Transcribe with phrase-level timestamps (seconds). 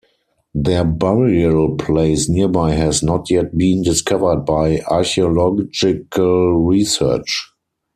[0.55, 7.51] Their burial place nearby has not yet been discovered by archaeological research.